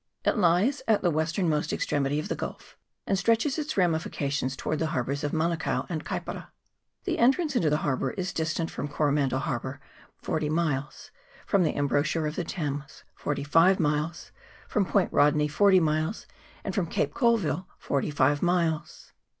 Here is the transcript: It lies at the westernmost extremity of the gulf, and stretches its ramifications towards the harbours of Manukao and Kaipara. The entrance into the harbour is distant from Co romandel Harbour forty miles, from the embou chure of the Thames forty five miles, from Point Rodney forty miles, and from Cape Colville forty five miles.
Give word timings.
It 0.25 0.35
lies 0.35 0.81
at 0.87 1.03
the 1.03 1.11
westernmost 1.11 1.71
extremity 1.71 2.19
of 2.19 2.27
the 2.27 2.35
gulf, 2.35 2.75
and 3.05 3.19
stretches 3.19 3.59
its 3.59 3.77
ramifications 3.77 4.55
towards 4.55 4.79
the 4.79 4.87
harbours 4.87 5.23
of 5.23 5.31
Manukao 5.31 5.85
and 5.89 6.03
Kaipara. 6.03 6.47
The 7.03 7.19
entrance 7.19 7.55
into 7.55 7.69
the 7.69 7.77
harbour 7.85 8.09
is 8.09 8.33
distant 8.33 8.71
from 8.71 8.87
Co 8.87 9.03
romandel 9.03 9.41
Harbour 9.41 9.79
forty 10.19 10.49
miles, 10.49 11.11
from 11.45 11.61
the 11.61 11.73
embou 11.73 12.03
chure 12.03 12.25
of 12.25 12.35
the 12.35 12.43
Thames 12.43 13.03
forty 13.13 13.43
five 13.43 13.79
miles, 13.79 14.31
from 14.67 14.85
Point 14.85 15.13
Rodney 15.13 15.47
forty 15.47 15.79
miles, 15.79 16.25
and 16.63 16.73
from 16.73 16.87
Cape 16.87 17.13
Colville 17.13 17.67
forty 17.77 18.09
five 18.09 18.41
miles. 18.41 19.13